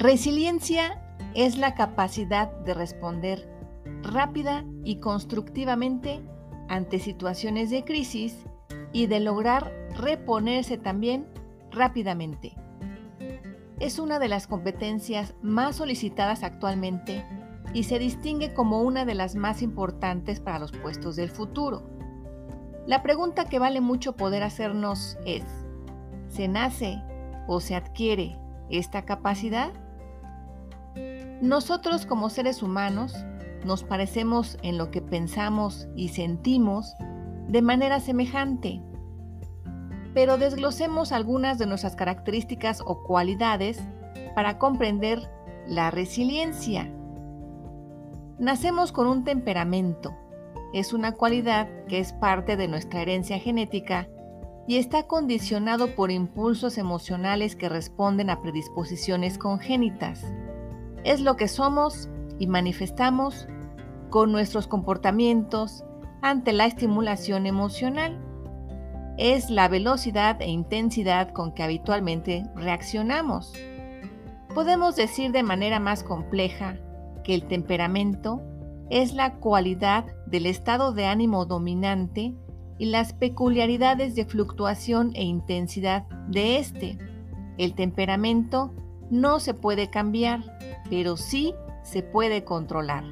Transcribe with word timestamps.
Resiliencia 0.00 0.98
es 1.34 1.58
la 1.58 1.74
capacidad 1.74 2.50
de 2.64 2.72
responder 2.72 3.46
rápida 4.02 4.64
y 4.82 4.96
constructivamente 4.96 6.22
ante 6.70 6.98
situaciones 6.98 7.68
de 7.68 7.84
crisis 7.84 8.46
y 8.94 9.08
de 9.08 9.20
lograr 9.20 9.70
reponerse 9.94 10.78
también 10.78 11.26
rápidamente. 11.70 12.56
Es 13.78 13.98
una 13.98 14.18
de 14.18 14.28
las 14.28 14.46
competencias 14.46 15.34
más 15.42 15.76
solicitadas 15.76 16.44
actualmente 16.44 17.22
y 17.74 17.82
se 17.82 17.98
distingue 17.98 18.54
como 18.54 18.80
una 18.80 19.04
de 19.04 19.14
las 19.14 19.34
más 19.34 19.60
importantes 19.60 20.40
para 20.40 20.58
los 20.58 20.72
puestos 20.72 21.14
del 21.14 21.28
futuro. 21.28 21.82
La 22.86 23.02
pregunta 23.02 23.44
que 23.44 23.58
vale 23.58 23.82
mucho 23.82 24.16
poder 24.16 24.44
hacernos 24.44 25.18
es, 25.26 25.44
¿se 26.28 26.48
nace 26.48 27.02
o 27.46 27.60
se 27.60 27.74
adquiere 27.74 28.38
esta 28.70 29.04
capacidad? 29.04 29.74
Nosotros 31.40 32.04
como 32.04 32.28
seres 32.28 32.62
humanos 32.62 33.14
nos 33.64 33.82
parecemos 33.82 34.58
en 34.62 34.76
lo 34.76 34.90
que 34.90 35.00
pensamos 35.00 35.88
y 35.96 36.08
sentimos 36.08 36.94
de 37.48 37.62
manera 37.62 37.98
semejante, 38.00 38.82
pero 40.12 40.36
desglosemos 40.36 41.12
algunas 41.12 41.58
de 41.58 41.64
nuestras 41.64 41.96
características 41.96 42.82
o 42.84 43.02
cualidades 43.02 43.80
para 44.34 44.58
comprender 44.58 45.30
la 45.66 45.90
resiliencia. 45.90 46.92
Nacemos 48.38 48.92
con 48.92 49.06
un 49.06 49.24
temperamento. 49.24 50.14
Es 50.74 50.92
una 50.92 51.12
cualidad 51.12 51.68
que 51.88 52.00
es 52.00 52.12
parte 52.12 52.58
de 52.58 52.68
nuestra 52.68 53.00
herencia 53.00 53.38
genética 53.38 54.08
y 54.68 54.76
está 54.76 55.04
condicionado 55.04 55.94
por 55.94 56.10
impulsos 56.10 56.76
emocionales 56.76 57.56
que 57.56 57.70
responden 57.70 58.28
a 58.28 58.42
predisposiciones 58.42 59.38
congénitas 59.38 60.22
es 61.04 61.20
lo 61.20 61.36
que 61.36 61.48
somos 61.48 62.08
y 62.38 62.46
manifestamos 62.46 63.46
con 64.10 64.32
nuestros 64.32 64.66
comportamientos 64.66 65.84
ante 66.22 66.52
la 66.52 66.66
estimulación 66.66 67.46
emocional. 67.46 68.18
Es 69.18 69.50
la 69.50 69.68
velocidad 69.68 70.40
e 70.40 70.48
intensidad 70.48 71.32
con 71.32 71.52
que 71.52 71.62
habitualmente 71.62 72.44
reaccionamos. 72.54 73.52
Podemos 74.54 74.96
decir 74.96 75.30
de 75.32 75.42
manera 75.42 75.78
más 75.78 76.02
compleja 76.02 76.76
que 77.22 77.34
el 77.34 77.44
temperamento 77.46 78.42
es 78.88 79.14
la 79.14 79.36
cualidad 79.36 80.04
del 80.26 80.46
estado 80.46 80.92
de 80.92 81.06
ánimo 81.06 81.46
dominante 81.46 82.34
y 82.78 82.86
las 82.86 83.12
peculiaridades 83.12 84.14
de 84.14 84.24
fluctuación 84.24 85.12
e 85.14 85.22
intensidad 85.22 86.08
de 86.28 86.56
este. 86.56 86.98
El 87.58 87.74
temperamento 87.74 88.72
no 89.10 89.40
se 89.40 89.54
puede 89.54 89.90
cambiar, 89.90 90.40
pero 90.88 91.16
sí 91.16 91.54
se 91.82 92.02
puede 92.02 92.44
controlar. 92.44 93.04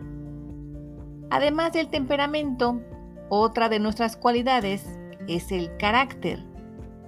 Además 1.30 1.72
del 1.72 1.88
temperamento, 1.88 2.80
otra 3.28 3.68
de 3.68 3.80
nuestras 3.80 4.16
cualidades 4.16 4.98
es 5.26 5.52
el 5.52 5.76
carácter. 5.76 6.44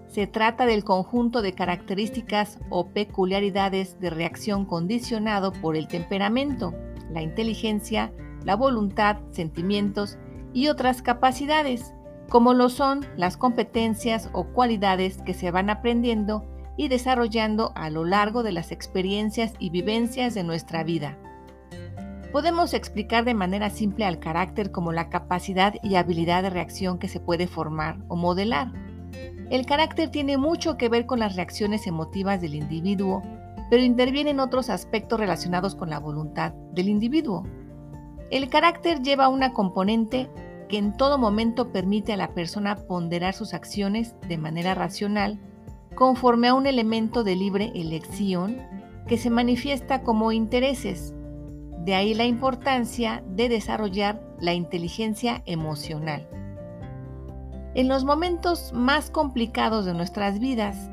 Se 0.09 0.27
trata 0.27 0.67
del 0.67 0.85
conjunto 0.85 1.41
de 1.41 1.55
características 1.55 2.59
o 2.69 2.89
peculiaridades 2.89 3.99
de 4.01 4.11
reacción 4.11 4.67
condicionado 4.67 5.53
por 5.53 5.77
el 5.77 5.87
temperamento, 5.87 6.75
la 7.13 7.23
inteligencia, 7.23 8.13
la 8.45 8.57
voluntad, 8.57 9.19
sentimientos 9.31 10.19
y 10.53 10.69
otras 10.69 11.01
capacidades, 11.01 11.95
como 12.29 12.55
lo 12.55 12.69
son 12.69 13.07
las 13.17 13.37
competencias 13.37 14.29
o 14.33 14.45
cualidades 14.49 15.23
que 15.23 15.35
se 15.35 15.51
van 15.51 15.71
aprendiendo 15.71 16.45
y 16.77 16.89
desarrollando 16.89 17.73
a 17.75 17.91
lo 17.91 18.05
largo 18.05 18.43
de 18.43 18.53
las 18.53 18.73
experiencias 18.73 19.55
y 19.59 19.71
vivencias 19.71 20.35
de 20.35 20.45
nuestra 20.45 20.85
vida. 20.85 21.19
Podemos 22.33 22.75
explicar 22.75 23.25
de 23.25 23.35
manera 23.35 23.71
simple 23.71 24.05
al 24.05 24.21
carácter 24.21 24.71
como 24.71 24.93
la 24.93 25.09
capacidad 25.09 25.75
y 25.83 25.97
habilidad 25.97 26.45
de 26.45 26.51
reacción 26.51 26.99
que 26.99 27.09
se 27.09 27.19
puede 27.19 27.49
formar 27.49 27.99
o 28.07 28.15
modelar. 28.15 28.73
El 29.51 29.67
carácter 29.67 30.11
tiene 30.11 30.39
mucho 30.39 30.77
que 30.77 30.89
ver 30.89 31.07
con 31.07 31.19
las 31.19 31.35
reacciones 31.35 31.89
emotivas 31.89 32.41
del 32.41 32.55
individuo, 32.55 33.21
pero 33.69 33.83
interviene 33.83 34.31
en 34.31 34.39
otros 34.39 34.71
aspectos 34.71 35.19
relacionados 35.19 35.75
con 35.75 35.91
la 35.91 35.99
voluntad 35.99 36.53
del 36.73 36.89
individuo. 36.89 37.45
El 38.31 38.49
carácter 38.49 39.03
lleva 39.03 39.29
una 39.29 39.53
componente 39.53 40.31
que 40.69 40.79
en 40.79 40.97
todo 40.97 41.19
momento 41.19 41.73
permite 41.73 42.13
a 42.13 42.17
la 42.17 42.33
persona 42.33 42.77
ponderar 42.77 43.35
sus 43.35 43.55
acciones 43.55 44.15
de 44.29 44.39
manera 44.39 44.75
racional 44.75 45.41
conforme 45.95 46.49
a 46.49 46.55
un 46.55 46.67
elemento 46.67 47.25
de 47.25 47.37
libre 47.37 47.73
elección 47.75 48.59
que 49.07 49.19
se 49.19 49.31
manifiesta 49.31 50.03
como 50.03 50.33
intereses. 50.33 51.15
De 51.85 51.95
ahí 51.95 52.15
la 52.15 52.27
importancia 52.27 53.23
de 53.27 53.49
desarrollar 53.49 54.23
la 54.41 54.55
inteligencia 54.55 55.43
emocional. 55.47 56.29
En 57.75 57.89
los 57.89 58.05
momentos 58.05 58.73
más 58.73 59.11
complicados 59.11 59.85
de 59.85 59.95
nuestras 59.95 60.41
vidas, 60.41 60.91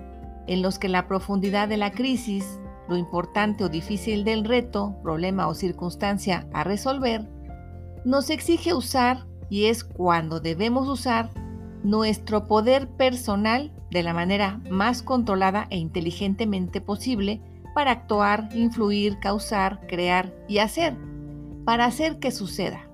en 0.48 0.62
los 0.62 0.80
que 0.80 0.90
la 0.90 1.08
profundidad 1.08 1.68
de 1.68 1.78
la 1.78 1.92
crisis, 1.92 2.60
lo 2.88 2.96
importante 2.96 3.64
o 3.64 3.70
difícil 3.70 4.24
del 4.24 4.46
reto, 4.46 4.96
problema 5.04 5.48
o 5.48 5.54
circunstancia 5.54 6.48
a 6.54 6.64
resolver, 6.64 7.28
nos 8.06 8.30
exige 8.30 8.74
usar, 8.74 9.26
y 9.50 9.66
es 9.66 9.84
cuando 9.84 10.40
debemos 10.40 10.88
usar, 10.88 11.30
nuestro 11.84 12.48
poder 12.48 12.88
personal 12.88 13.72
de 13.92 14.04
la 14.04 14.14
manera 14.14 14.60
más 14.70 15.02
controlada 15.02 15.68
e 15.70 15.78
inteligentemente 15.78 16.82
posible 16.82 17.42
para 17.74 17.92
actuar, 17.92 18.50
influir, 18.56 19.20
causar, 19.20 19.86
crear 19.88 20.34
y 20.48 20.58
hacer, 20.58 20.96
para 21.64 21.86
hacer 21.86 22.20
que 22.20 22.32
suceda. 22.32 22.90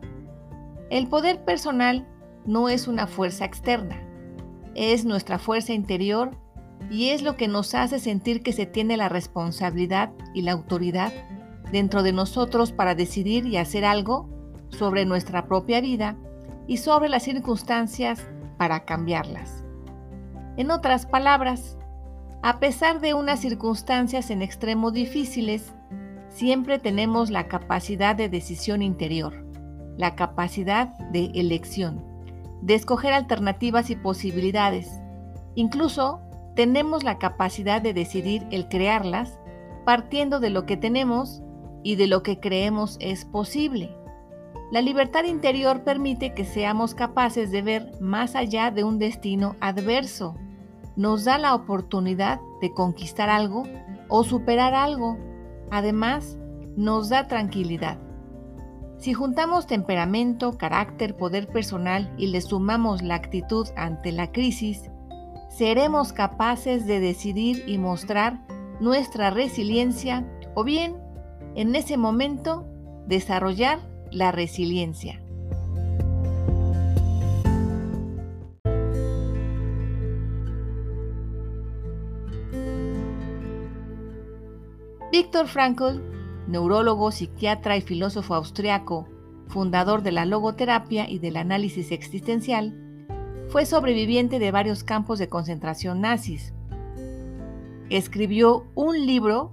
El 0.90 1.08
poder 1.08 1.44
personal 1.44 2.08
no 2.46 2.70
es 2.70 2.88
una 2.88 3.08
fuerza 3.08 3.46
externa, 3.46 4.02
es 4.76 5.06
nuestra 5.06 5.40
fuerza 5.40 5.74
interior 5.74 6.38
y 6.90 7.10
es 7.10 7.22
lo 7.22 7.38
que 7.38 7.48
nos 7.48 7.76
hace 7.76 8.00
sentir 8.00 8.44
que 8.44 8.54
se 8.54 8.66
tiene 8.66 8.98
la 8.98 9.10
responsabilidad 9.10 10.12
y 10.34 10.42
la 10.42 10.52
autoridad 10.52 11.14
dentro 11.72 12.04
de 12.04 12.12
nosotros 12.12 12.72
para 12.72 12.94
decidir 12.94 13.46
y 13.48 13.58
hacer 13.58 13.86
algo 13.86 14.30
sobre 14.70 15.06
nuestra 15.06 15.48
propia 15.48 15.82
vida 15.82 16.18
y 16.68 16.78
sobre 16.78 17.10
las 17.10 17.24
circunstancias 17.24 18.28
para 18.58 18.86
cambiarlas. 18.86 19.64
En 20.58 20.72
otras 20.72 21.06
palabras, 21.06 21.78
a 22.41 22.59
pesar 22.59 23.00
de 23.00 23.14
unas 23.14 23.40
circunstancias 23.40 24.30
en 24.30 24.41
extremo 24.41 24.91
difíciles, 24.91 25.74
siempre 26.30 26.78
tenemos 26.80 27.30
la 27.30 27.47
capacidad 27.47 28.16
de 28.16 28.30
decisión 28.30 28.81
interior, 28.81 29.46
la 29.97 30.16
capacidad 30.16 30.90
de 31.12 31.31
elección, 31.36 32.03
de 32.62 32.75
escoger 32.75 33.14
alternativas 33.14 33.90
y 33.90 33.96
posibilidades. 33.96 34.90
Incluso 35.55 36.22
tenemos 36.55 37.03
la 37.03 37.17
capacidad 37.17 37.82
de 37.82 37.94
decidir 37.94 38.46
el 38.52 38.67
crearlas 38.67 39.40
partiendo 39.85 40.40
de 40.40 40.50
lo 40.50 40.66
que 40.66 40.78
tenemos 40.78 41.41
y 41.84 41.96
de 41.96 42.08
lo 42.08 42.23
que 42.23 42.40
creemos 42.40 42.97
es 43.00 43.26
posible. 43.26 43.96
La 44.73 44.81
libertad 44.81 45.25
interior 45.25 45.84
permite 45.84 46.34
que 46.34 46.46
seamos 46.46 46.96
capaces 46.96 47.52
de 47.52 47.61
ver 47.61 47.91
más 48.02 48.34
allá 48.35 48.72
de 48.72 48.84
un 48.84 48.97
destino 48.97 49.55
adverso. 49.59 50.35
Nos 50.96 51.25
da 51.25 51.37
la 51.37 51.53
oportunidad 51.53 52.40
de 52.59 52.73
conquistar 52.73 53.29
algo 53.29 53.66
o 54.09 54.23
superar 54.23 54.73
algo. 54.73 55.20
Además, 55.70 56.40
nos 56.75 57.09
da 57.09 57.28
tranquilidad. 57.28 57.99
Si 58.97 59.14
juntamos 59.14 59.67
temperamento, 59.67 60.58
carácter, 60.58 61.16
poder 61.17 61.49
personal 61.49 62.11
y 62.17 62.29
le 62.31 62.41
sumamos 62.41 63.03
la 63.03 63.14
actitud 63.14 63.67
ante 63.76 64.11
la 64.11 64.31
crisis, 64.31 64.90
seremos 65.49 66.14
capaces 66.14 66.87
de 66.87 66.99
decidir 66.99 67.64
y 67.67 67.78
mostrar 67.78 68.43
nuestra 68.79 69.29
resiliencia 69.29 70.28
o 70.55 70.64
bien, 70.64 70.96
en 71.53 71.76
ese 71.76 71.96
momento, 71.96 72.66
desarrollar 73.05 73.92
la 74.14 74.32
resiliencia. 74.32 75.20
Víctor 85.12 85.48
Frankl, 85.48 86.02
neurólogo, 86.48 87.12
psiquiatra 87.12 87.78
y 87.78 87.82
filósofo 87.82 88.34
austriaco, 88.34 89.08
fundador 89.48 90.02
de 90.02 90.12
la 90.12 90.26
logoterapia 90.26 91.08
y 91.08 91.20
del 91.20 91.38
análisis 91.38 91.92
existencial, 91.92 92.80
fue 93.50 93.68
sobreviviente 93.68 94.40
de 94.40 94.52
varios 94.52 94.84
campos 94.84 95.20
de 95.20 95.30
concentración 95.30 96.02
nazis. 96.02 96.54
Escribió 97.90 98.66
un 98.74 99.06
libro 99.06 99.52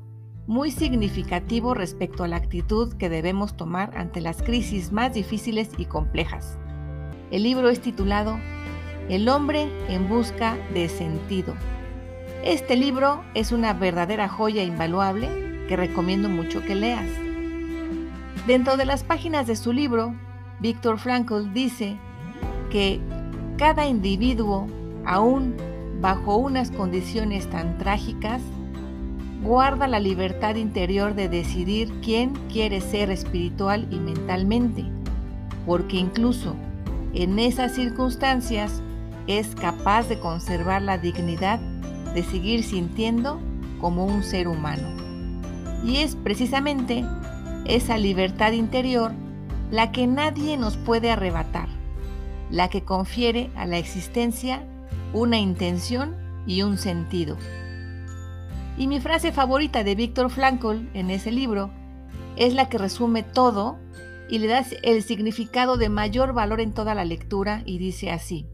muy 0.50 0.72
significativo 0.72 1.74
respecto 1.74 2.24
a 2.24 2.28
la 2.28 2.34
actitud 2.34 2.92
que 2.94 3.08
debemos 3.08 3.56
tomar 3.56 3.96
ante 3.96 4.20
las 4.20 4.42
crisis 4.42 4.90
más 4.90 5.14
difíciles 5.14 5.70
y 5.78 5.84
complejas. 5.84 6.58
El 7.30 7.44
libro 7.44 7.68
es 7.68 7.80
titulado 7.80 8.36
El 9.08 9.28
hombre 9.28 9.68
en 9.88 10.08
busca 10.08 10.56
de 10.74 10.88
sentido. 10.88 11.54
Este 12.42 12.74
libro 12.74 13.22
es 13.34 13.52
una 13.52 13.74
verdadera 13.74 14.28
joya 14.28 14.64
invaluable 14.64 15.28
que 15.68 15.76
recomiendo 15.76 16.28
mucho 16.28 16.64
que 16.64 16.74
leas. 16.74 17.06
Dentro 18.48 18.76
de 18.76 18.86
las 18.86 19.04
páginas 19.04 19.46
de 19.46 19.54
su 19.54 19.72
libro, 19.72 20.16
Víctor 20.58 20.98
Frankl 20.98 21.52
dice 21.54 21.96
que 22.70 22.98
cada 23.56 23.86
individuo, 23.86 24.66
aún 25.06 25.54
bajo 26.00 26.38
unas 26.38 26.72
condiciones 26.72 27.48
tan 27.48 27.78
trágicas, 27.78 28.42
guarda 29.42 29.86
la 29.86 30.00
libertad 30.00 30.56
interior 30.56 31.14
de 31.14 31.28
decidir 31.28 31.90
quién 32.02 32.34
quiere 32.52 32.80
ser 32.80 33.10
espiritual 33.10 33.86
y 33.90 33.96
mentalmente, 33.96 34.84
porque 35.66 35.96
incluso 35.96 36.54
en 37.14 37.38
esas 37.38 37.74
circunstancias 37.74 38.82
es 39.26 39.54
capaz 39.54 40.08
de 40.08 40.18
conservar 40.18 40.82
la 40.82 40.98
dignidad 40.98 41.58
de 42.14 42.22
seguir 42.22 42.62
sintiendo 42.62 43.40
como 43.80 44.04
un 44.04 44.22
ser 44.22 44.48
humano. 44.48 44.88
Y 45.84 45.98
es 45.98 46.16
precisamente 46.16 47.04
esa 47.64 47.96
libertad 47.96 48.52
interior 48.52 49.12
la 49.70 49.92
que 49.92 50.06
nadie 50.06 50.56
nos 50.56 50.76
puede 50.76 51.10
arrebatar, 51.10 51.68
la 52.50 52.68
que 52.68 52.82
confiere 52.82 53.50
a 53.56 53.66
la 53.66 53.78
existencia 53.78 54.64
una 55.12 55.38
intención 55.38 56.16
y 56.46 56.62
un 56.62 56.76
sentido. 56.76 57.36
Y 58.80 58.86
mi 58.86 58.98
frase 58.98 59.30
favorita 59.30 59.84
de 59.84 59.94
Víctor 59.94 60.30
Frankl 60.30 60.88
en 60.94 61.10
ese 61.10 61.30
libro 61.30 61.68
es 62.36 62.54
la 62.54 62.70
que 62.70 62.78
resume 62.78 63.22
todo 63.22 63.76
y 64.30 64.38
le 64.38 64.46
da 64.46 64.64
el 64.82 65.02
significado 65.02 65.76
de 65.76 65.90
mayor 65.90 66.32
valor 66.32 66.62
en 66.62 66.72
toda 66.72 66.94
la 66.94 67.04
lectura 67.04 67.62
y 67.66 67.76
dice 67.76 68.10
así. 68.10 68.46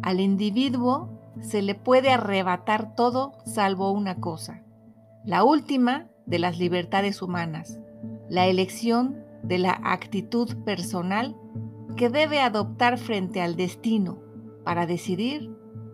Al 0.00 0.20
individuo 0.20 1.10
se 1.42 1.60
le 1.60 1.74
puede 1.74 2.08
arrebatar 2.08 2.94
todo 2.94 3.34
salvo 3.44 3.90
una 3.90 4.14
cosa, 4.14 4.62
la 5.26 5.44
última 5.44 6.08
de 6.24 6.38
las 6.38 6.58
libertades 6.58 7.20
humanas, 7.20 7.78
la 8.30 8.46
elección 8.46 9.22
de 9.42 9.58
la 9.58 9.78
actitud 9.84 10.56
personal 10.64 11.36
que 11.96 12.10
debe 12.10 12.40
adoptar 12.40 12.98
frente 12.98 13.40
al 13.40 13.56
destino 13.56 14.22
para 14.64 14.86
decidir 14.86 15.50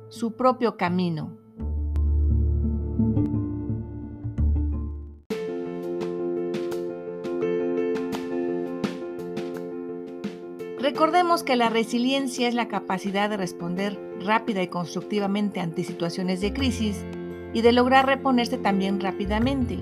su 0.09 0.37
propio 0.37 0.77
camino. 0.77 1.39
Recordemos 10.79 11.45
que 11.45 11.55
la 11.55 11.71
resiliencia 11.71 12.49
es 12.49 12.55
la 12.55 12.67
capacidad 12.67 13.31
de 13.31 13.37
responder 13.37 13.99
rápida 14.21 14.63
y 14.63 14.69
constructivamente 14.69 15.61
ante 15.61 15.85
situaciones 15.85 16.41
de 16.41 16.53
crisis 16.53 17.05
y 17.55 17.63
de 17.63 17.73
lograr 17.73 18.07
reponerse 18.07 18.59
también 18.59 19.01
rápidamente. 19.01 19.79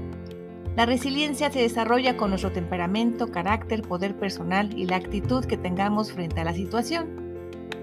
La 0.76 0.86
resiliencia 0.86 1.50
se 1.50 1.60
desarrolla 1.60 2.16
con 2.16 2.30
nuestro 2.30 2.52
temperamento, 2.52 3.30
carácter, 3.30 3.82
poder 3.82 4.16
personal 4.16 4.76
y 4.76 4.86
la 4.86 4.96
actitud 4.96 5.44
que 5.44 5.56
tengamos 5.56 6.12
frente 6.12 6.40
a 6.40 6.44
la 6.44 6.54
situación. 6.54 7.08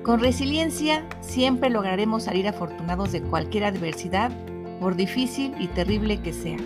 Con 0.04 0.22
resiliencia 0.22 1.06
siempre 1.20 1.70
lograremos 1.70 2.24
salir 2.24 2.48
afortunados 2.48 3.12
de 3.12 3.22
cualquier 3.22 3.66
adversidad, 3.66 4.32
por 4.80 4.96
difícil 4.96 5.54
y 5.60 5.68
terrible 5.68 6.22
que 6.22 6.32
sea. 6.32 6.60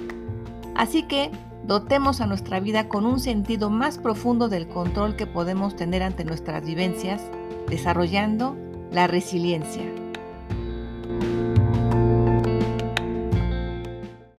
Así 0.75 1.03
que 1.03 1.31
dotemos 1.63 2.21
a 2.21 2.27
nuestra 2.27 2.59
vida 2.59 2.87
con 2.87 3.05
un 3.05 3.19
sentido 3.19 3.69
más 3.69 3.97
profundo 3.97 4.47
del 4.47 4.67
control 4.67 5.15
que 5.15 5.27
podemos 5.27 5.75
tener 5.75 6.03
ante 6.03 6.23
nuestras 6.23 6.65
vivencias, 6.65 7.21
desarrollando 7.67 8.55
la 8.91 9.07
resiliencia. 9.07 10.00